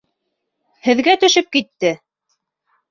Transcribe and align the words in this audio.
Һеҙгә 0.87 1.15
төшөп 1.25 1.55
китте! 1.59 1.95